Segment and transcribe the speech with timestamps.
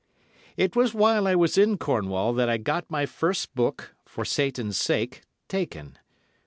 [0.57, 4.77] It was while I was in Cornwall that I got my first book, "For Satan's
[4.79, 5.95] Sake," taken.